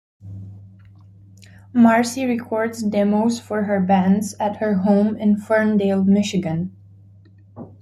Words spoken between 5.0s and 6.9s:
in Ferndale, Michigan.